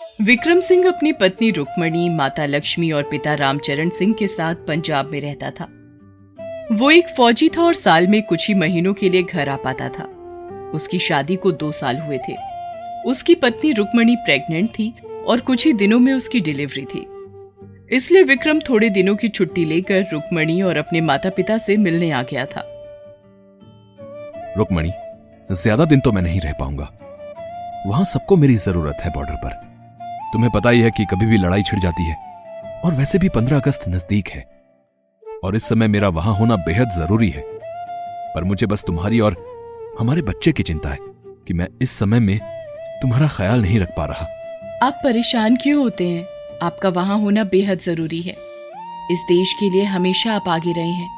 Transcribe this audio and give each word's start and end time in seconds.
विक्रम 0.00 0.60
सिंह 0.60 0.86
अपनी 0.88 1.12
पत्नी 1.12 1.50
रुक्मणी, 1.50 2.08
माता 2.08 2.44
लक्ष्मी 2.46 2.90
और 2.90 3.02
पिता 3.02 3.34
रामचरण 3.34 3.88
सिंह 3.88 4.14
के 4.14 4.28
साथ 4.28 4.54
पंजाब 4.54 5.10
में 5.10 5.20
रहता 5.20 5.50
था। 5.50 5.66
वो 6.72 6.90
एक 6.90 7.08
फौजी 7.08 7.48
था 7.48 7.62
और 7.62 7.74
साल 7.74 8.06
में 8.06 8.22
कुछ 8.22 8.48
ही 8.48 8.54
महीनों 8.54 8.94
के 8.94 9.08
लिए 9.08 9.22
घर 9.22 9.48
आ 9.48 9.56
पाता 9.56 9.88
था। 9.88 10.04
उसकी 10.74 10.98
शादी 10.98 11.36
को 11.36 11.52
दो 11.52 11.70
साल 11.72 11.98
हुए 11.98 12.18
थे। 12.18 12.36
उसकी 13.06 13.34
पत्नी 13.34 13.72
रुक्मणी 13.72 14.16
प्रेग्नेंट 14.16 14.70
थी 14.70 14.92
और 15.26 15.40
कुछ 15.40 15.66
ही 15.66 15.72
दिनों 15.72 15.98
में 15.98 16.12
उसकी 16.12 16.40
डिलीवरी 16.40 16.84
थी। 16.84 17.06
इसलिए 17.96 18.22
विक्रम 18.22 18.60
थोड़े 18.60 18.90
दिनों 18.90 19.16
की 19.16 19.28
छुट्टी 19.28 19.64
लेकर 19.64 20.04
रुक्मणी 20.12 20.60
और 20.62 20.76
अपने 20.76 21.00
माता 21.00 21.30
पिता 21.30 21.58
से 21.58 21.76
मिलने 21.76 22.10
आ 22.10 22.22
गया 22.22 22.44
था। 22.46 22.64
रुक्मणी, 24.58 24.92
ज़्यादा 25.50 25.84
दिन 25.84 26.00
तो 26.00 26.12
मैं 26.12 26.22
नहीं 26.22 26.40
रह 26.40 26.52
पाऊँगा। 26.52 26.90
वहाँ 27.86 28.04
सबको 28.04 28.36
मेरी 28.36 28.56
ज़रूरत 28.56 28.96
है 29.00 29.10
बॉर्डर 29.10 29.34
पर। 29.34 29.67
तुम्हें 30.32 30.52
पता 30.52 30.70
ही 30.70 30.80
है 30.80 30.90
कि 30.90 31.04
कभी 31.04 31.26
भी 31.26 31.38
लड़ाई 31.38 31.62
छिड़ 31.62 31.80
जाती 31.80 32.04
है। 32.04 32.16
और 32.84 32.94
वैसे 32.94 33.18
भी 33.18 33.28
पंद्रह 33.28 33.56
अगस्त 33.56 33.84
नज़दीक 33.88 34.28
है। 34.28 34.62
और 35.44 35.56
इस 35.56 35.64
समय 35.64 35.88
मेरा 35.88 36.08
वहाँ 36.08 36.34
होना 36.34 36.56
बेहद 36.56 36.90
ज़रूरी 36.90 37.30
है। 37.30 37.42
पर 38.34 38.44
मुझे 38.44 38.66
बस 38.66 38.84
तुम्हारी 38.84 39.20
और 39.20 39.46
हमारे 40.00 40.22
बच्चे 40.22 40.52
की 40.52 40.62
चिंता 40.62 40.88
है 40.88 40.98
कि 41.26 41.54
मैं 41.54 41.68
इस 41.82 41.90
समय 41.90 42.20
में 42.20 42.38
तुम्हारा 43.02 43.28
ख्याल 43.28 43.62
नहीं 43.62 43.80
रख 43.80 43.88
पा 43.96 44.04
रहा। 44.04 44.26
आप 44.86 45.00
परेशान 45.04 45.56
क्यों 45.56 45.82
होते 45.82 46.08
हैं? 46.08 46.26
आपका 46.62 46.88
वहाँ 46.88 47.18
होना 47.18 47.44
बेहद 47.44 47.80
ज़रूरी 47.80 48.22
है। 48.22 48.34
इस 49.10 49.18
देश 49.20 49.52
के 49.52 49.70
लिए 49.70 49.84
हमेशा 49.84 50.34
आप 50.34 50.48
आगे 50.48 50.72
रहे 50.72 50.90
हैं। 50.90 51.10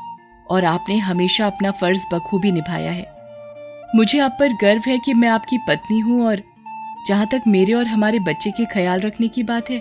और 0.50 0.64
आपने 0.64 0.98
हमेशा 0.98 1.46
अपना 1.46 1.70
फ़र्ज़ 1.70 2.14
बखूबी 2.14 2.52
निभाया 2.52 2.90
है। 2.90 3.06
मुझे 3.94 4.18
आप 4.18 4.36
पर 4.40 4.48
गर्व 4.52 4.82
है 4.88 4.98
कि 4.98 5.14
मैं 5.14 5.28
आपकी 5.28 5.58
पत्नी 5.58 5.98
हूँ 5.98 6.26
और 6.26 6.42
जहाँ 7.00 7.26
तक 7.26 7.42
मेरे 7.46 7.72
और 7.72 7.86
हमारे 7.86 8.18
बच्चे 8.20 8.50
के 8.50 8.64
ख्याल 8.64 9.00
रखने 9.00 9.28
की 9.28 9.42
बात 9.42 9.70
है 9.70 9.78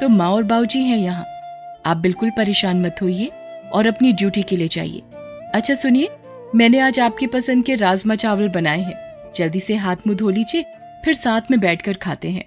तो 0.00 0.08
माँ 0.08 0.30
और 0.30 0.42
बाबूजी 0.44 0.82
हैं 0.82 0.96
यहाँ। 0.98 1.24
आप 1.86 1.96
बिल्कुल 1.96 2.30
परेशान 2.30 2.80
मत 2.80 2.96
होइए 3.02 3.26
और 3.72 3.86
अपनी 3.86 4.12
ड्यूटी 4.12 4.42
के 4.42 4.56
लिए 4.56 4.68
जाइए। 4.68 5.02
अच्छा 5.54 5.74
सुनिए, 5.74 6.08
मैंने 6.54 6.78
आज 6.78 7.00
आपकी 7.00 7.26
पसंद 7.26 7.64
के 7.64 7.74
राजमा 7.74 8.14
चावल 8.14 8.48
बनाए 8.48 8.80
हैं। 8.80 9.32
जल्दी 9.36 9.60
से 9.60 9.74
हाथ 9.76 10.06
मुँह 10.06 10.16
धो 10.16 10.30
लीजिए, 10.30 10.62
फिर 11.04 11.14
साथ 11.14 11.50
में 11.50 11.58
बैठकर 11.60 11.96
खाते 11.96 12.30
हैं। 12.30 12.44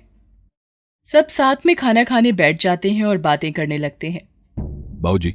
सब 1.07 1.27
साथ 1.27 1.65
में 1.65 1.75
खाना 1.75 2.03
खाने 2.03 2.31
बैठ 2.33 2.61
जाते 2.61 2.91
हैं 2.91 3.05
और 3.05 3.17
बातें 3.19 3.51
करने 3.53 3.77
लगते 3.77 4.09
हैं। 4.09 4.21
बाबूजी 5.01 5.33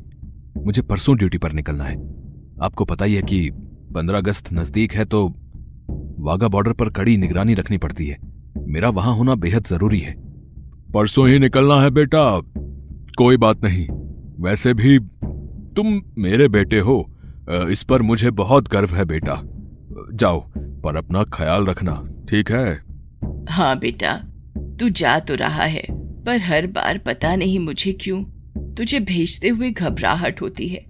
मुझे 0.59 0.83
परसों 0.83 1.16
ड्यूटी 1.16 1.38
पर 1.38 1.53
निकलना 1.53 1.84
है। 1.84 1.97
आपको 2.62 2.84
पता 2.84 3.05
ही 3.05 3.14
है 3.14 3.22
कि 3.22 3.48
पंद्रह 3.94 4.19
अगस्त 4.19 4.53
नज़दीक 4.53 4.92
है 4.92 5.05
तो 5.05 5.27
वाघा 6.20 6.48
बॉर्डर 6.48 6.72
पर 6.72 6.91
कड़ी 6.92 7.16
निगरानी 7.16 7.55
रखनी 7.55 7.78
पड़ती 7.78 8.06
है। 8.06 8.19
मेरा 8.55 8.88
वहाँ 8.88 9.14
होना 9.16 9.34
बेहद 9.34 9.66
ज़रूरी 9.66 9.98
है। 9.98 10.14
परसों 10.94 11.28
ही 11.28 11.38
निकलना 11.38 11.80
है 11.80 11.91
बेटा। 11.91 12.41
कोई 13.19 13.36
बात 13.36 13.64
नहीं। 13.64 13.86
वैसे 14.41 14.74
भी 14.74 14.98
तुम 15.77 16.00
मेरे 16.19 16.48
बेटे 16.48 16.78
हो। 16.78 16.97
इस 17.70 17.82
पर 17.82 18.02
मुझे 18.02 18.30
बहुत 18.32 18.69
गर्व 18.69 18.94
है 18.94 19.05
बेटा। 19.05 19.41
जाओ, 20.14 20.41
पर 20.56 20.97
अपना 20.97 21.22
ख्याल 21.25 21.66
रखना, 21.66 21.92
ठीक 22.30 22.50
है? 22.50 22.75
हाँ 23.50 23.78
बेटा, 23.78 24.16
तू 24.80 24.88
जा 24.88 25.19
तो 25.19 25.34
रहा 25.34 25.64
है, 25.64 25.84
पर 26.25 26.41
हर 26.41 26.66
बार 26.66 26.98
पता 26.98 27.34
नहीं 27.36 27.58
मुझे 27.58 27.92
क्यों 27.92 28.22
तुझे 28.75 29.00
भेजते 29.00 29.48
हुए 29.48 29.70
घबराहट 29.70 30.41
होती 30.42 30.69
है। 30.69 30.84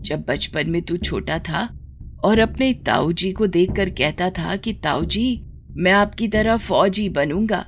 जब 0.00 0.24
बचपन 0.28 0.70
में 0.70 0.80
तू 0.82 0.96
छोटा 0.96 1.38
था 1.38 1.68
और 2.24 2.38
अपने 2.38 2.72
ताऊ 2.86 3.12
जी 3.12 3.32
को 3.32 3.46
देखकर 3.46 3.90
कहता 3.90 4.30
था 4.30 4.56
कि 4.56 4.72
ताऊ 4.72 5.04
जी 5.04 5.26
मैं 5.76 5.92
आपकी 5.92 6.28
तरह 6.28 6.56
फौजी 6.56 7.08
बनूँगा। 7.08 7.60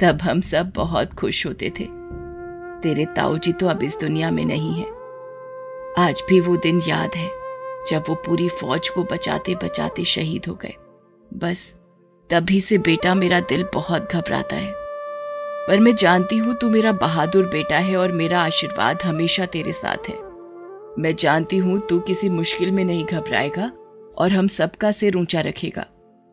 तब 0.00 0.18
हम 0.22 0.40
सब 0.40 0.72
बहुत 0.76 1.12
खुश 1.14 1.46
होते 1.46 1.70
थे। 1.70 1.84
तेरे 2.82 3.04
ताऊ 3.06 3.38
जी 3.38 3.52
तो 3.52 3.66
अब 3.66 3.82
इस 3.82 3.96
दुनिया 4.00 4.30
में 4.30 4.44
नहीं 4.44 4.74
है। 4.74 4.86
आज 5.98 6.22
भी 6.28 6.40
वो 6.40 6.56
दिन 6.56 6.80
याद 6.88 7.14
है, 7.14 7.30
जब 7.86 8.04
वो 8.08 8.14
पूरी 8.14 8.48
फौज 8.48 8.88
को 8.88 9.04
बचाते 9.04 9.54
बचाते 9.54 10.04
शहीद 10.04 10.46
हो 10.48 10.54
गए। 10.54 10.74
बस, 11.34 11.74
तभी 12.30 12.60
से 12.60 12.78
बेटा 12.78 13.14
मेरा 13.14 13.40
दिल 13.40 13.66
बहुत 13.74 14.12
घबराता 14.12 14.56
है। 14.56 14.72
पर 15.68 15.80
मैं 15.80 15.94
जानती 15.94 16.36
हूँ 16.36 16.54
तू 16.54 16.70
मेरा 16.70 16.92
बहादुर 16.92 17.48
बेटा 17.48 17.78
है 17.78 17.96
और 17.96 18.12
मेरा 18.12 18.40
आशीर्वाद 18.40 19.02
हमेशा 19.02 19.46
तेरे 19.46 19.72
साथ 19.72 20.08
है। 20.08 20.18
मैं 20.98 21.14
जानती 21.16 21.56
हूँ 21.56 21.86
तू 21.86 22.00
किसी 22.00 22.28
मुश्किल 22.28 22.70
में 22.70 22.84
नहीं 22.84 23.04
घबराएगा 23.04 23.72
और 24.18 24.32
हम 24.32 24.48
सबका 24.48 24.92
सिर 24.92 25.16
ऊँचा 25.16 25.40
रखेगा। 25.40 25.86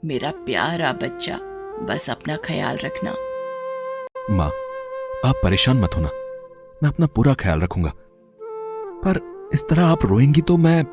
मेरा 0.06 0.32
प्यारा 0.32 0.92
बच्चा 0.92 1.38
बस 1.86 2.10
अपना 2.10 2.36
ख्याल 2.36 2.78
रखना। 2.78 3.12
माँ 4.30 4.48
आप 5.26 5.36
परेशान 5.44 5.78
मत 5.78 5.90
होना। 5.96 6.10
मैं 6.84 6.90
अपना 6.90 7.06
पूरा 7.06 7.34
ख्याल 7.34 7.62
रखूँगा। 7.62 7.92
पर 9.06 9.50
इस 9.54 9.68
तरह 9.70 9.86
आप 9.86 10.06
रोएँगी 10.06 10.42
तो 10.42 10.58
मैं 10.58 10.84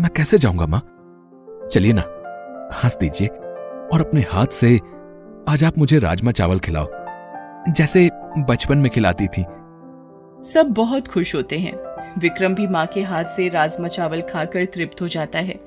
मैं 0.00 0.10
कैसे 0.16 0.38
जाऊँगा 0.38 0.66
माँ? 0.66 0.80
चलिए 1.72 1.92
ना 1.92 2.02
हंस 2.84 2.96
दीजिए। 2.96 3.28
और 3.92 4.00
अपने 4.00 4.26
हाथ 4.30 4.46
से 4.46 4.76
आज 5.48 5.64
आप 5.64 5.78
मुझे 5.78 5.98
राजमा 5.98 6.32
चावल 6.32 6.58
खिलाओ। 6.58 6.86
जैसे 7.72 8.10
बचपन 8.38 8.78
में 8.78 8.90
खिलाती 8.90 9.26
थी। 9.26 9.42
सब 10.52 10.74
बहुत 10.76 11.08
खुश 11.08 11.34
होते 11.34 11.58
हैं। 11.58 11.74
विक्रम 12.18 12.54
भी 12.54 12.66
माँ 12.66 12.86
के 12.86 13.02
हाथ 13.02 13.24
से 13.24 13.48
राजमा 13.48 13.88
चावल 13.88 14.20
खाकर 14.20 14.64
तृप्त 14.64 15.02
हो 15.02 15.08
जाता 15.08 15.38
है। 15.38 15.60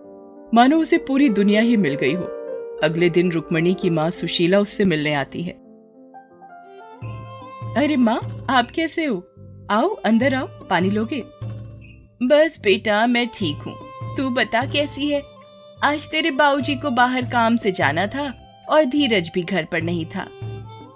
मानो 0.54 0.78
उसे 0.78 0.98
पूरी 0.98 1.30
दुनिया 1.30 1.62
ही 1.62 1.78
मिल 1.78 1.96
गई 1.96 2.14
हो। 2.14 2.45
अगले 2.84 3.10
दिन 3.10 3.32
रुक्मणी 3.32 3.74
की 3.74 3.90
माँ 3.90 4.10
सुशीला 4.10 4.60
उससे 4.60 4.86
मिलने 4.86 5.14
आती 5.14 5.42
है। 5.42 5.52
अरे 7.78 7.96
माँ, 7.96 8.46
आप 8.50 8.72
कैसे 8.72 9.06
हो? 9.06 9.28
आओ, 9.72 9.88
अंदर 9.88 10.34
आओ, 10.34 10.48
पानी 10.70 10.90
लोगे? 10.90 11.24
बस 12.24 12.60
बेटा, 12.64 13.08
मैं 13.08 13.28
ठीक 13.28 13.56
हूँ। 13.56 13.76
तू 14.18 14.30
बता 14.30 14.66
कैसी 14.66 15.10
है? 15.10 15.22
आज 15.84 16.10
तेरे 16.12 16.32
बाबूजी 16.32 16.76
को 16.76 16.92
बाहर 16.92 17.22
काम 17.22 17.58
से 17.58 17.72
जाना 17.72 18.08
था 18.08 18.34
और 18.70 18.86
धीरज 18.86 19.32
भी 19.34 19.44
घर 19.44 19.66
पर 19.66 19.82
नहीं 19.82 20.06
था। 20.06 20.28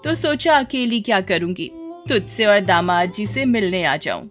तो 0.03 0.15
सोचा 0.15 0.57
अकेली 0.57 1.01
क्या 1.01 1.21
करूँगी? 1.21 1.71
तुझसे 2.09 2.45
और 2.45 2.59
दामाद 2.59 3.11
जी 3.11 3.27
से 3.27 3.45
मिलने 3.45 3.83
आ 3.83 3.97
जाऊँ। 3.97 4.29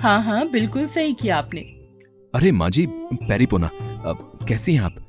हाँ 0.00 0.22
हाँ 0.22 0.50
बिल्कुल 0.50 0.86
सही 0.86 1.12
किया 1.12 1.36
आपने। 1.36 1.60
अरे 2.34 2.52
माँ 2.52 2.70
जी 2.70 2.86
पेरीपोना 3.14 3.70
कैसी 4.48 4.74
हैं 4.74 4.80
आप? 4.80 5.03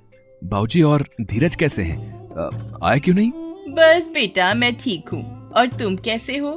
बाबूजी 0.45 0.81
और 0.81 1.05
धीरज 1.21 1.55
कैसे 1.55 1.83
हैं? 1.83 2.79
आए 2.83 2.99
क्यों 2.99 3.15
नहीं? 3.15 3.31
बस 3.75 4.07
बेटा 4.13 4.53
मैं 4.53 4.75
ठीक 4.75 5.09
हूँ। 5.09 5.23
और 5.51 5.67
तुम 5.69 5.95
कैसे 5.97 6.37
हो? 6.37 6.51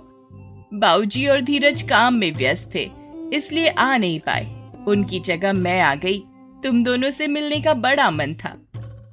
बाबूजी 0.75 1.27
और 1.27 1.41
धीरज 1.41 1.83
काम 1.83 2.15
में 2.15 2.31
व्यस्त 2.33 2.71
थे 2.75 2.91
इसलिए 3.37 3.69
आ 3.69 3.97
नहीं 3.97 4.19
पाए। 4.21 4.45
उनकी 4.89 5.21
जगह 5.21 5.53
मैं 5.53 5.81
आ 5.81 5.95
गई। 5.95 6.19
तुम 6.65 6.83
दोनों 6.85 7.11
से 7.11 7.27
मिलने 7.27 7.61
का 7.61 7.75
बड़ा 7.77 8.11
मन 8.11 8.35
था। 8.35 8.51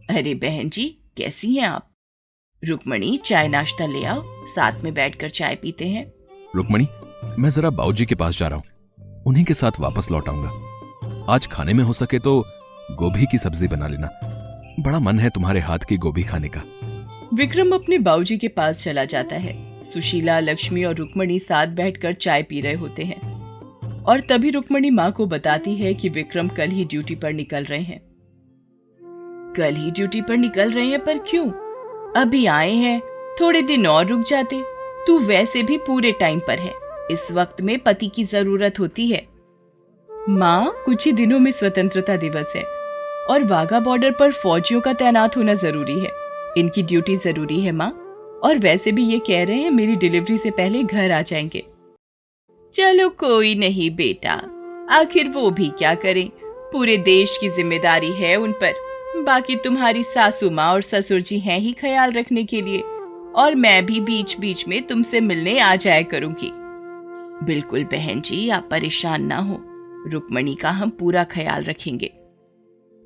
अरे 0.09 0.34
बहन 0.35 0.69
जी 0.69 0.85
कैसी 1.18 1.56
हैं 1.56 1.68
आप? 1.68 1.90
रुकमणी 2.64 3.18
चाय 3.25 3.47
नाश्ता 3.47 3.85
ले 3.85 4.03
आओ 4.06 4.22
साथ 4.47 4.84
में 4.84 4.94
बैठकर 4.94 5.30
चाय 5.30 5.56
पीते 5.56 5.88
हैं। 5.88 6.06
रुकमणी 6.56 6.88
मैं 7.40 7.50
जरा 7.50 7.69
बाबूजी 7.69 8.06
के 8.06 8.16
पास 8.16 8.38
जा 8.38 8.47
रहा 8.47 8.58
हूँ। 8.58 9.24
उन्हीं 9.28 9.46
के 9.46 9.53
साथ 9.53 9.80
वापस 9.80 10.12
लौट 10.12 10.30
आऊँगा। 10.30 11.34
आज 11.34 11.47
खाने 11.47 11.74
में 11.74 11.84
हो 11.84 11.94
सके 11.94 12.19
तो 12.19 12.40
गोभी 12.91 13.25
की 13.25 13.38
सब्ज़ी 13.38 13.68
बना 13.68 13.88
लेना। 13.88 14.09
बड़ा 14.80 15.00
मन 15.00 15.19
है 15.19 15.30
तुम्हारे 15.30 15.59
हाथ 15.59 15.80
की 15.80 15.97
गोभी 15.97 16.24
खाने 16.24 16.50
का। 16.50 16.62
विक्रम 17.34 17.72
अपने 17.72 17.97
बाबूजी 17.97 18.38
के 18.38 18.47
पास 18.47 18.84
चला 18.84 19.06
जाता 19.06 19.36
है। 19.36 19.84
सुशीला, 19.84 20.40
लक्ष्मी 20.40 20.84
और 20.84 20.96
रुक्मणी 20.96 21.40
साथ 21.40 21.68
बैठकर 21.68 22.13
चाय 22.13 22.44
पी 22.44 22.62
रहे 22.62 22.74
होते 22.74 23.03
हैं। 23.03 23.22
और 24.03 24.19
तभी 24.19 24.50
रुक्मणी 24.50 24.90
माँ 24.90 25.12
को 25.12 25.25
बताती 25.25 25.75
है 25.75 25.94
कि 25.94 26.09
विक्रम 26.09 26.47
कल 26.47 26.69
ही 26.69 26.85
ड्यूटी 26.85 27.16
पर 27.16 27.34
निकल 27.34 27.64
रहे 27.64 27.80
हैं। 27.80 28.02
कल 29.58 29.75
ही 29.75 29.91
ड्यूटी 29.91 30.22
पर 30.22 30.38
निकल 30.38 30.72
रहे 30.72 30.85
हैं 30.85 31.06
पर 31.06 31.18
क्यों? 31.18 31.46
अभी 32.22 32.46
आए 32.46 32.74
हैं, 32.74 33.02
थोड़े 33.41 33.62
दिन 33.62 33.88
और 33.88 34.06
रुक 34.06 34.22
जाते। 34.22 34.64
तू 35.08 35.20
वैसे 35.20 35.64
भी 35.64 35.78
पूरे 35.78 36.11
टाइम 36.11 36.40
पर 36.40 36.59
है। 36.59 36.73
इस 37.11 37.32
वक्त 37.32 37.61
में 37.61 37.79
पति 37.79 38.08
की 38.08 38.23
ज़रूरत 38.23 38.79
होती 38.79 39.08
है। 39.08 39.28
माँ, 40.29 40.73
कुछ 40.85 41.05
ही 41.05 41.11
दिनों 41.11 41.40
में 41.40 41.52
स्वतंत्रता 41.52 42.17
दिवस 42.17 42.53
है। 42.55 42.75
और 43.30 43.44
वाघा 43.44 43.80
बॉर्डर 43.80 44.12
पर 44.12 44.32
फौजियों 44.32 44.82
का 44.82 44.94
तैनात 44.94 45.38
होना 45.38 45.54
ज़रूरी 45.54 46.00
है। 46.00 46.10
इनकी 46.58 46.84
ड्यूटी 46.84 47.16
ज़रूरी 47.16 47.62
है, 47.62 47.72
माँ। 47.72 47.90
और 48.44 48.58
वैसे 48.58 48.92
भी 48.92 49.06
ये 49.06 49.20
कह 49.20 49.44
रहे 49.44 49.56
हैं, 49.56 49.72
मेरी 49.72 49.96
डिलीवरी 49.96 50.38
से 50.38 50.52
पहले 50.52 50.84
घर 50.84 51.12
आ 51.12 51.22
जाएँगे। 51.22 51.64
चलो 52.74 53.10
कोई 53.10 53.56
नहीं, 53.56 53.92
बेटा। 53.92 54.34
आखिर 54.92 55.28
वो 55.28 55.52
भी 55.52 55.68
क्या 55.68 55.96
करें? 55.96 56.30
पूरे 56.72 56.98
देश 56.98 57.38
की 57.42 57.50
ज़िम्मेदारी 57.50 58.12
है 58.12 58.36
उन 58.36 58.52
पर। 58.52 58.74
बाकी 59.24 59.56
तुम्हारी 59.56 60.04
सासू, 60.04 60.50
माँ 60.50 60.74
और 60.74 60.82
ससुर 60.82 61.22
जी 61.22 61.40
हैं 61.40 61.60
ही 61.60 61.72
ख्याल 61.72 62.12
रखने 62.12 62.44
के 62.44 62.62
लिए। 62.62 62.84
और 63.36 63.56
मैं 63.56 63.86
भी 63.86 64.00
बीच 64.00 64.40
बीच 64.40 64.68
में 64.68 64.82
तुमसे 64.82 65.22
मिलने 65.22 65.60
आ 65.60 65.76
जाया 65.76 66.02
करूँगी। 66.02 66.52
बिल्कुल 67.46 67.84
बहन 67.84 68.22
जी, 68.22 68.50
आप 68.50 68.68
परेशान 68.72 69.24
ना 69.24 69.38
हो। 69.38 69.62
रुक्मणी 70.08 70.56
का 70.56 70.70
हम 70.70 70.90
पूरा 70.90 71.24
ख्याल 71.24 71.64
रखेंगे। 71.64 72.12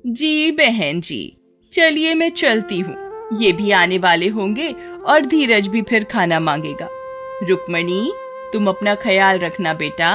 जी 0.04 0.50
बहन 0.52 1.00
जी 1.00 1.36
चलिए 1.72 2.14
मैं 2.14 2.28
चलती 2.30 2.78
हूँ। 2.80 2.94
ये 3.38 3.52
भी 3.52 3.70
आने 3.70 3.96
वाले 3.98 4.28
होंगे 4.28 4.70
और 5.06 5.24
धीरज 5.26 5.66
भी 5.68 5.82
फिर 5.82 6.04
खाना 6.04 6.38
मांगेगा। 6.40 6.88
रुक्मणी 7.42 8.12
तुम 8.52 8.68
अपना 8.68 8.94
ख्याल 8.94 9.38
रखना 9.38 9.74
बेटा। 9.74 10.14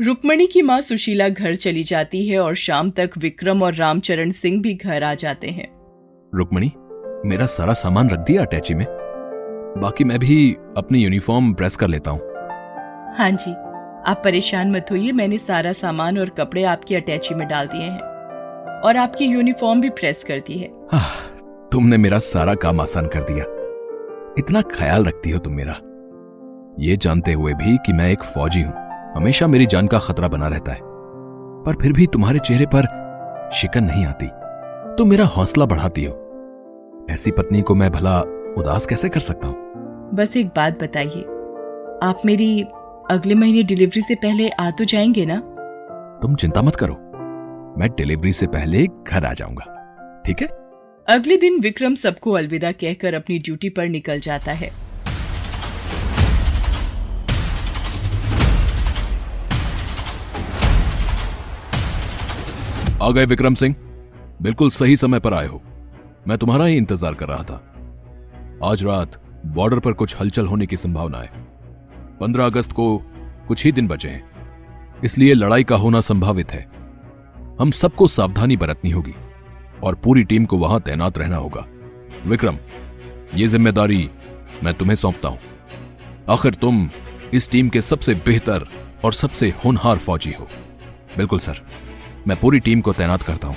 रुक्मणी 0.00 0.46
की 0.46 0.62
माँ 0.62 0.80
सुशीला 0.80 1.28
घर 1.28 1.54
चली 1.54 1.82
जाती 1.82 2.26
है 2.28 2.38
और 2.38 2.54
शाम 2.54 2.90
तक 2.90 3.10
विक्रम 3.18 3.62
और 3.62 3.74
रामचरण 3.74 4.30
सिंह 4.30 4.60
भी 4.62 4.74
घर 4.74 5.02
आ 5.02 5.14
जाते 5.14 5.48
हैं। 5.48 5.68
रुक्मणी 6.32 6.70
मेरा 7.28 7.46
सारा 7.46 7.72
सामान 7.72 8.10
रख 8.10 8.18
दिया 8.18 8.42
अटैची 8.42 8.74
में। 8.74 8.86
बाकी 9.78 10.04
मैं 10.04 10.18
भी 10.18 10.52
अपनी 10.76 11.02
यूनिफॉर्म 11.02 11.52
प्रेस 11.54 11.76
कर 11.76 11.88
लेता 11.88 12.10
हूँ। 12.10 12.20
हाँ 13.16 13.30
जी 13.32 13.52
आप 14.10 14.22
परेशान 14.24 14.70
मत 14.70 14.86
होइए 14.90 15.12
मैंने 15.12 15.38
सारा 15.38 15.72
सामान 15.72 16.18
और 16.18 16.30
कपड़े 16.30 16.64
आपकी 16.64 16.94
अटैची 16.94 17.34
में 17.34 17.46
डाल 17.48 17.66
दिए 17.66 17.82
हैं। 17.82 18.11
और 18.84 18.96
आपकी 18.96 19.24
यूनिफॉर्म 19.24 19.80
भी 19.80 19.90
प्रेस 19.90 20.24
करती 20.24 20.58
है। 20.58 20.72
आह, 20.94 21.20
तुमने 21.72 21.96
मेरा 21.96 22.18
सारा 22.18 22.54
काम 22.54 22.80
आसान 22.80 23.06
कर 23.06 23.20
दिया। 23.20 23.44
इतना 24.38 24.62
ख्याल 24.62 25.04
रखती 25.04 25.30
हो 25.30 25.38
तुम 25.38 25.52
मेरा। 25.52 25.74
ये 26.78 26.96
जानते 26.96 27.32
हुए 27.32 27.52
भी 27.52 27.76
कि 27.76 27.92
मैं 27.92 28.10
एक 28.10 28.22
फौजी 28.22 28.62
हूँ। 28.62 28.74
हमेशा 29.16 29.46
मेरी 29.46 29.66
जान 29.66 29.86
का 29.86 29.98
खतरा 29.98 30.28
बना 30.28 30.48
रहता 30.48 30.72
है। 30.72 30.80
पर 31.66 31.74
फिर 31.82 31.92
भी 31.92 32.06
तुम्हारे 32.06 32.38
चेहरे 32.38 32.66
पर 32.74 32.86
शिकन 33.54 33.84
नहीं 33.84 34.06
आती। 34.06 34.26
तुम 34.98 35.08
मेरा 35.08 35.24
हौसला 35.24 35.66
बढ़ाती 35.66 36.04
हो। 36.04 36.18
ऐसी 37.10 37.30
पत्नी 37.30 37.62
को 37.62 37.74
मैं 37.74 37.90
भला 37.92 38.20
उदास 38.58 38.86
कैसे 38.86 39.08
कर 39.08 39.20
सकता 39.20 39.48
हूँ? 39.48 39.56
बस 40.14 40.36
एक 40.36 40.46
बात 40.46 40.82
बताइए। 40.82 41.22
आप 42.02 42.22
मेरी 42.26 42.62
अगले 43.10 43.34
महीने 43.34 43.62
डिलीवरी 43.62 44.02
से 44.02 44.14
पहले 44.14 44.48
आ 44.48 44.70
तो 44.70 44.84
जाएँगे 44.84 45.26
ना? 45.26 45.36
तुम 46.22 46.34
चिंता 46.34 46.62
मत 46.62 46.76
करो। 46.76 47.11
मैं 47.78 47.88
डिलीवरी 47.88 48.32
से 48.32 48.46
पहले 48.46 48.86
घर 48.86 49.24
आ 49.24 49.32
जाऊँगा। 49.32 49.64
ठीक 50.26 50.42
है? 50.42 50.46
अगले 51.08 51.36
दिन 51.36 51.58
विक्रम 51.60 51.94
सबको 51.94 52.32
अलविदा 52.32 52.72
कहकर 52.72 53.14
अपनी 53.14 53.38
ड्यूटी 53.38 53.68
पर 53.68 53.88
निकल 53.88 54.20
जाता 54.20 54.52
है। 54.52 54.70
आ 63.02 63.10
गए 63.10 63.24
विक्रम 63.24 63.54
सिंह। 63.54 63.74
बिल्कुल 64.42 64.70
सही 64.70 64.96
समय 64.96 65.20
पर 65.20 65.34
आए 65.34 65.46
हो। 65.46 65.62
मैं 66.28 66.38
तुम्हारा 66.38 66.64
ही 66.64 66.76
इंतज़ार 66.76 67.14
कर 67.14 67.28
रहा 67.28 67.42
था। 67.42 67.60
आज 68.64 68.84
रात 68.84 69.20
बॉर्डर 69.46 69.78
पर 69.78 69.92
कुछ 69.92 70.16
हलचल 70.20 70.46
होने 70.46 70.66
की 70.66 70.76
संभावना 70.76 71.18
है। 71.18 71.30
पंद्रह 72.20 72.46
अगस्त 72.46 72.72
को 72.72 72.96
कुछ 73.48 73.64
ही 73.64 73.72
दिन 73.72 73.88
बचे 73.88 74.08
हैं। 74.08 75.00
इसलिए 75.04 75.34
लड़ाई 75.34 75.64
का 75.64 75.76
होना 75.76 76.00
संभावित 76.00 76.50
है। 76.50 76.81
हम 77.60 77.70
सबको 77.70 78.06
सावधानी 78.08 78.56
बरतनी 78.56 78.90
होगी 78.90 79.14
और 79.82 79.94
पूरी 79.94 80.22
टीम 80.24 80.44
को 80.44 80.56
वहाँ 80.58 80.80
तैनात 80.80 81.18
रहना 81.18 81.36
होगा। 81.36 81.64
विक्रम, 82.26 82.58
ये 83.34 83.46
ज़िम्मेदारी 83.46 84.08
मैं 84.64 84.74
तुम्हें 84.74 84.94
सौंपता 84.96 85.28
हूँ। 85.28 85.38
आखिर 86.30 86.54
तुम 86.54 86.88
इस 87.34 87.50
टीम 87.50 87.68
के 87.68 87.80
सबसे 87.82 88.14
बेहतर 88.26 88.66
और 89.04 89.12
सबसे 89.12 89.52
होनहार 89.64 89.98
फौजी 89.98 90.32
हो। 90.32 90.48
बिल्कुल, 91.16 91.38
सर। 91.38 91.60
मैं 92.26 92.40
पूरी 92.40 92.60
टीम 92.60 92.80
को 92.80 92.92
तैनात 92.92 93.22
करता 93.22 93.48
हूँ। 93.48 93.56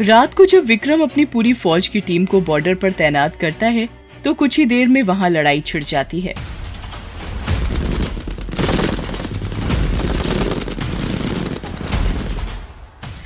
रात 0.00 0.34
को 0.34 0.44
जब 0.44 0.64
विक्रम 0.64 1.02
अपनी 1.02 1.24
पूरी 1.24 1.52
फौज 1.54 1.88
की 1.88 2.00
टीम 2.00 2.24
को 2.26 2.40
बॉर्डर 2.42 2.74
पर 2.74 2.92
तैनात 2.92 3.36
करता 3.36 3.66
है 3.68 3.88
तो 4.24 4.34
कुछ 4.34 4.58
ही 4.58 4.64
देर 4.66 4.88
में 4.88 5.02
वहाँ 5.02 5.28
लड़ाई 5.30 5.60
छिड़ 5.60 5.82
जाती 5.84 6.20
है। 6.20 6.34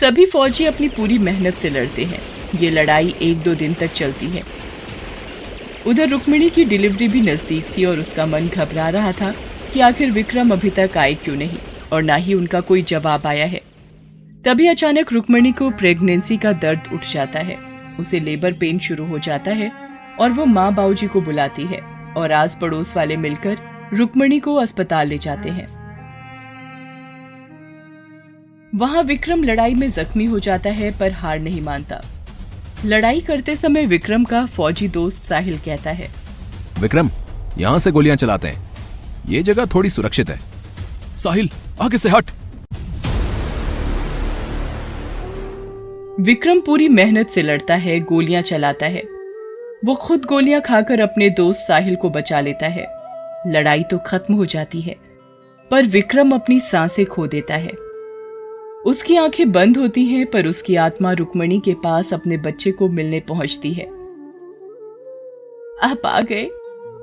सभी 0.06 0.25
फौजी 0.26 0.64
अपनी 0.64 0.88
पूरी 0.88 1.17
मेहनत 1.19 1.55
से 1.55 1.69
लड़ते 1.70 2.05
हैं। 2.05 2.20
ये 2.55 2.69
लड़ाई 2.70 3.14
एक 3.23 3.38
दो 3.38 3.55
दिन 3.55 3.73
तक 3.75 3.93
चलती 3.93 4.26
है। 4.26 4.43
उधर 5.87 6.08
रुक्मिणी 6.08 6.50
की 6.50 6.64
डिलीवरी 6.64 7.08
भी 7.08 7.20
नज़दीक 7.20 7.64
थी 7.69 7.85
और 7.85 8.00
उसका 8.00 8.26
मन 8.26 8.47
घबरा 8.49 8.88
रहा 8.88 9.11
था 9.12 9.32
कि 9.73 9.81
आखिर 9.81 10.11
विक्रम 10.11 10.50
अभी 10.50 10.70
तक 10.70 10.97
आए 10.97 11.14
क्यों 11.14 11.35
नहीं, 11.37 11.58
और 11.93 12.03
ना 12.03 12.14
ही 12.17 12.35
उनका 12.35 12.61
कोई 12.61 12.82
जवाब 12.82 13.26
आया 13.26 13.47
है। 13.47 13.61
तभी 14.44 14.67
अचानक 14.67 15.12
रुक्मिणी 15.12 15.53
को 15.53 15.70
प्रेगनेंसी 15.73 16.37
का 16.37 16.52
दर्द 16.55 16.88
उठ 16.94 17.12
जाता 17.12 17.41
है। 17.41 17.56
उसे 18.00 18.20
लेबर 18.20 18.52
पेन 18.52 18.79
शुरू 18.79 19.06
हो 19.06 19.19
जाता 19.19 19.50
है 19.52 19.73
और 20.20 20.31
वो 20.31 20.44
माँ 20.44 20.73
बाबूजी 20.75 21.06
को 21.06 21.20
बुलाती 21.20 21.64
है 21.64 21.81
और 22.17 22.32
आस 22.32 22.56
पड़ोस 22.61 22.97
वाले 22.97 23.17
मिलकर 23.17 23.59
रुक्मिणी 23.94 24.41
को 24.41 24.55
अस्पताल 24.56 25.09
ले 25.09 25.19
जाते 25.19 25.49
हैं। 25.49 25.67
वहाँ 28.76 29.02
विक्रम 29.02 29.43
लड़ाई 29.44 29.75
में 29.75 29.88
जख्मी 29.90 30.25
हो 30.25 30.38
जाता 30.38 30.70
है 30.70 30.90
पर 30.99 31.12
हार 31.12 31.38
नहीं 31.38 31.61
मानता। 31.61 32.00
लड़ाई 32.84 33.20
करते 33.20 33.55
समय 33.56 33.87
विक्रम 33.87 34.25
का 34.25 34.44
फौजी 34.46 34.88
दोस्त 34.88 35.23
साहिल 35.25 35.58
कहता 35.58 35.90
है 35.90 36.08
विक्रम 36.81 37.11
यहाँ 37.58 37.78
से 37.78 37.90
गोलियाँ 37.90 38.17
चलाते 38.17 38.49
हैं। 38.49 39.25
ये 39.28 39.43
जगह 39.43 39.67
थोड़ी 39.67 39.90
सुरक्षित 39.90 40.31
है। 40.31 40.38
साहिल 41.17 41.49
आगे 41.81 41.99
से 41.99 42.08
हट। 42.08 42.31
विक्रम 46.20 46.61
पूरी 46.61 46.88
मेहनत 46.88 47.31
से 47.31 47.43
लड़ता 47.43 47.75
है 47.76 47.99
गोलियाँ 48.02 48.43
चलाता 48.43 48.87
है। 48.88 49.02
वो 49.84 49.94
खुद 49.94 50.25
गोलियाँ 50.25 50.61
खाकर 50.61 51.00
अपने 51.00 51.31
दोस्त 51.31 51.67
साहिल 51.69 51.96
को 51.96 52.11
बचा 52.11 52.40
लेता 52.40 52.69
है। 52.69 52.87
लड़ाई 53.46 53.82
तो 53.82 53.99
खत्म 54.06 54.34
हो 54.34 54.46
जाती 54.46 54.81
है 54.81 54.96
पर 55.70 55.87
विक्रम 55.88 56.34
अपनी 56.34 56.61
साँसें 56.62 57.05
खो 57.06 57.26
देता 57.26 57.55
है। 57.56 57.86
उसकी 58.87 59.17
आँखें 59.17 59.53
बंद 59.53 59.77
होती 59.77 60.05
हैं, 60.05 60.27
पर 60.27 60.47
उसकी 60.47 60.77
आत्मा 60.77 61.12
रुक्मणी 61.12 61.61
के 61.61 61.75
पास 61.75 62.15
अपने 62.15 62.37
बच्चे 62.37 62.73
को 62.73 62.88
मिलने 62.88 63.21
पहुँचती 63.21 63.73
है। 63.73 63.87
आप 65.83 66.06
आ 66.06 66.21
गए। 66.21 66.50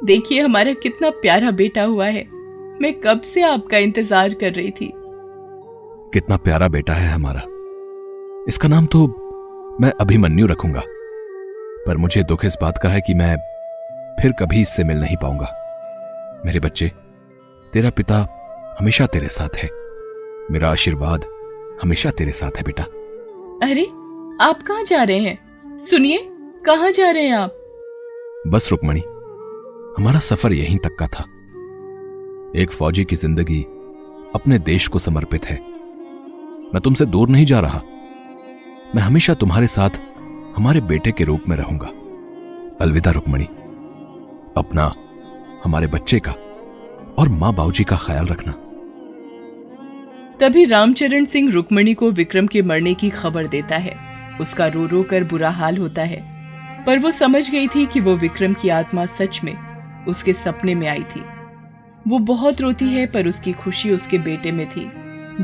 देखिए, 0.04 0.42
हमारा 0.42 0.74
कितना 0.74 1.10
प्यारा 1.10 1.52
बेटा 1.52 1.84
हुआ 1.84 2.06
है। 2.06 2.28
मैं 2.82 2.94
कब 2.94 3.22
से 3.22 3.42
आपका 3.42 3.78
इंतज़ार 3.78 4.34
कर 4.34 4.52
रही 4.52 4.72
थी? 4.72 4.92
कितना 6.14 6.38
प्यारा 6.38 6.68
बेटा 6.68 6.94
है 6.94 7.10
हमारा। 7.10 7.42
इसका 8.48 8.68
नाम 8.68 8.86
तो 8.86 9.08
मैं 9.82 9.92
अभिमन्यु 9.92 10.48
रखूँगा। 10.48 10.82
पर 11.88 11.98
मुझे 11.98 12.24
दुख 12.24 12.46
इस 12.46 12.58
बात 12.62 12.78
का 12.78 12.90
है 12.90 13.02
कि 13.02 13.14
मैं 13.14 13.36
फिर 14.22 14.32
कभी 14.32 14.62
इससे 14.62 14.84
मिल 14.84 14.98
नहीं 14.98 15.18
पाऊँगा। 15.18 15.54
मेरे 16.46 16.60
बच्चे, 16.60 16.92
तेरा 17.74 17.90
पिता 17.90 18.28
हमेशा 18.80 19.06
तेरे 19.06 19.28
साथ 19.28 19.58
है। 19.58 19.70
मेरा 20.52 20.72
आशीर्वाद 20.72 21.26
हमेशा 21.84 22.12
तेरे 22.12 22.32
साथ 22.32 22.58
है 22.58 22.64
बेटा। 22.64 22.84
अरे 23.68 23.86
आप 24.42 24.62
कहाँ 24.68 24.84
जा 24.84 25.04
रहे 25.04 25.20
हैं? 25.20 25.78
सुनिए 25.80 26.28
कहाँ 26.66 26.92
जा 26.92 27.10
रहे 27.12 27.24
हैं 27.24 27.36
आप? 27.36 27.56
बस 28.48 28.72
रुक्मणी 28.72 29.00
हमारा 29.98 30.20
सफ़र 30.20 30.54
यहीं 30.54 30.78
तक 30.78 30.96
का 31.00 31.08
था। 31.08 31.24
एक 32.62 32.72
फौजी 32.72 33.04
की 33.06 33.16
ज़िंदगी 33.16 33.62
अपने 34.36 34.60
देश 34.60 34.88
को 34.88 35.00
समर्पित 35.00 35.46
है। 35.46 35.56
मैं 36.74 36.80
तुमसे 36.80 37.06
दूर 37.06 37.30
नहीं 37.30 37.46
जा 37.46 37.60
रहा। 37.60 37.82
मैं 38.96 39.02
हमेशा 39.02 39.34
तुम्हारे 39.34 39.68
साथ 39.68 39.90
हमारे 40.58 40.82
बेटे 40.82 41.12
के 41.12 41.24
रूप 41.24 41.44
में 41.48 41.58
रहूँगा। 41.58 41.88
अलविदा 42.82 43.12
रुक्मणी 43.12 43.46
अपना 44.58 44.94
हमारे 45.64 45.88
बच्चे 45.88 46.20
का 46.20 46.32
और 47.18 47.30
माँ 47.30 47.54
बाबूजी 47.54 47.84
का 47.84 47.98
ख्याल 47.98 48.28
रखना। 48.28 48.54
तभी 50.44 50.66
रामचरण 50.66 51.26
सिंह 51.26 51.52
रुक्मणी 51.52 51.94
को 51.94 52.12
विक्रम 52.12 52.48
के 52.48 52.62
मरने 52.62 52.94
की 52.94 53.10
खबर 53.10 53.48
देता 53.48 53.76
है। 53.78 53.96
उसका 54.42 54.68
रो 54.68 54.86
रो 54.86 55.04
कर 55.04 55.24
बुरा 55.24 55.50
हाल 55.50 55.78
होता 55.78 56.02
है। 56.02 56.22
पर 56.86 57.00
वो 57.00 57.12
समझ 57.12 57.52
गई 57.52 57.68
थी 57.68 57.86
कि 57.86 58.00
वो 58.00 58.16
विक्रम 58.18 58.54
की 58.54 58.70
आत्मा 58.70 59.06
सच 59.06 59.44
में 59.44 59.54
उसके 60.06 60.34
सपने 60.34 60.76
में 60.76 60.88
आई 60.88 61.04
थी। 61.04 61.24
वो 62.08 62.20
बहुत 62.20 62.62
रोती 62.62 62.86
है, 62.86 63.06
पर 63.06 63.28
उसकी 63.28 63.54
खुशी 63.54 63.92
उसके 63.92 64.18
बेटे 64.18 64.52
में 64.52 64.70
थी। 64.70 64.86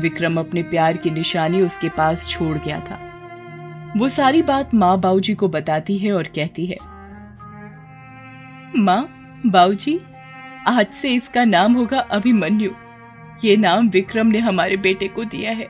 विक्रम 0.00 0.38
अपने 0.40 0.62
प्यार 0.62 0.96
की 0.96 1.10
निशानी 1.10 1.62
उसके 1.62 1.88
पास 1.88 2.28
छोड़ 2.28 2.56
गया 2.56 2.80
था। 2.80 3.92
वो 3.96 4.08
सारी 4.08 4.42
बात 4.42 4.74
माँ 4.74 5.00
बाऊजी 5.00 5.34
को 5.34 5.48
बताती 5.48 5.98
है 5.98 6.12
और 6.12 6.22
कहती 6.22 6.66
है, 6.66 6.76
माँ 8.76 9.08
बाऊजी, 9.46 10.00
आज 10.66 10.86
से 10.86 11.14
इसका 11.14 11.44
नाम 11.44 11.72
होगा 11.72 11.98
अभिमन्यु। 11.98 12.70
ये 13.44 13.56
नाम 13.56 13.88
विक्रम 13.88 14.26
ने 14.26 14.38
हमारे 14.38 14.76
बेटे 14.76 15.08
को 15.08 15.24
दिया 15.24 15.52
है। 15.52 15.68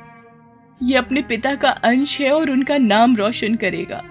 ये 0.83 0.97
अपने 0.97 1.23
पिता 1.23 1.55
का 1.55 1.71
अंश 1.71 2.21
है 2.21 2.33
और 2.33 2.51
उनका 2.51 2.79
नाम 2.79 3.17
रोशन 3.17 3.55
करेगा। 3.55 4.05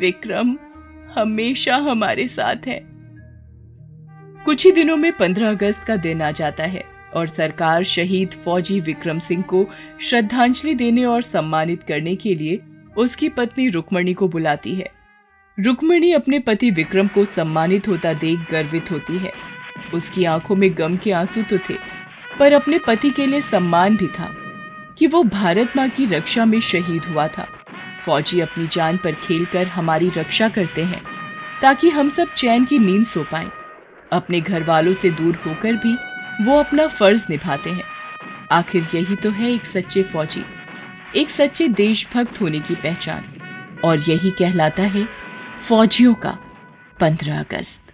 विक्रम 0.00 0.58
हमेशा 1.14 1.76
हमारे 1.76 2.28
साथ 2.28 2.66
है। 2.66 2.82
कुछ 4.44 4.66
ही 4.66 4.72
दिनों 4.72 4.96
में 4.96 5.12
15 5.12 5.50
अगस्त 5.50 5.84
का 5.84 5.96
दिन 5.96 6.22
आ 6.22 6.30
जाता 6.30 6.64
है 6.64 6.84
और 7.14 7.26
सरकार 7.26 7.84
शहीद 7.84 8.28
फौजी 8.28 8.80
विक्रम 8.80 9.18
सिंह 9.18 9.42
को 9.42 9.66
श्रद्धांजलि 10.00 10.74
देने 10.74 11.04
और 11.04 11.22
सम्मानित 11.22 11.82
करने 11.82 12.16
के 12.16 12.34
लिए 12.34 12.58
उसकी 12.96 13.28
पत्नी 13.28 13.68
रुक्मणी 13.68 14.14
को 14.14 14.28
बुलाती 14.28 14.74
है। 14.74 14.90
रुक्मणी 15.60 16.12
अपने 16.12 16.38
पति 16.38 16.70
विक्रम 16.70 17.08
को 17.08 17.24
सम्मानित 17.24 17.88
होता 17.88 18.12
देख 18.12 18.38
गर्वित 18.50 18.90
होती 18.90 19.18
है। 19.18 19.32
उसकी 19.94 20.24
आँखों 20.24 20.56
में 20.56 20.78
गम 20.78 20.96
के 20.96 21.12
आँसू 21.12 21.42
तो 21.42 21.58
थे। 21.58 21.89
पर 22.38 22.52
अपने 22.52 22.78
पति 22.78 23.10
के 23.10 23.26
लिए 23.26 23.40
सम्मान 23.40 23.96
भी 23.96 24.06
था 24.06 24.34
कि 24.98 25.06
वो 25.06 25.22
भारत 25.24 25.72
माँ 25.76 25.88
की 25.88 26.06
रक्षा 26.06 26.44
में 26.44 26.60
शहीद 26.60 27.04
हुआ 27.04 27.26
था। 27.28 27.48
फौजी 28.06 28.40
अपनी 28.40 28.66
जान 28.66 28.96
पर 28.96 29.14
खेलकर 29.14 29.66
हमारी 29.66 30.08
रक्षा 30.08 30.48
करते 30.48 30.84
हैं, 30.84 31.02
ताकि 31.62 31.90
हम 31.90 32.10
सब 32.10 32.34
चैन 32.34 32.64
की 32.64 32.78
नींद 32.78 33.06
सो 33.06 33.22
पाए। 33.22 33.50
अपने 34.12 34.40
घर 34.40 34.62
वालों 34.62 34.92
से 34.92 35.10
दूर 35.10 35.36
होकर 35.46 35.72
भी 35.72 35.96
वो 36.44 36.58
अपना 36.58 36.86
फ़र्ज़ 36.86 37.26
निभाते 37.30 37.70
हैं। 37.70 37.84
आखिर 38.52 38.88
यही 38.94 39.16
तो 39.16 39.30
है 39.30 39.52
एक 39.52 39.64
सच्चे 39.64 40.02
फौजी, 40.02 40.44
एक 41.16 41.30
सच्चे 41.30 41.68
देशभक्त 41.68 42.40
होने 42.40 42.60
की 42.60 42.74
पहचान। 42.74 43.24
और 43.84 43.98
यही 44.00 44.30
कहलाता 44.30 44.82
है 44.82 45.08
फौजियों 45.68 46.14
का 46.14 46.38
पंद्रह 47.00 47.40
अगस्त। 47.40 47.89